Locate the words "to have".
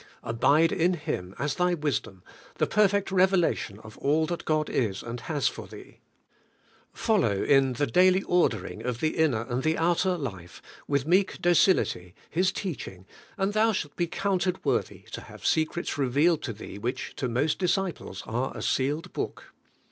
15.11-15.45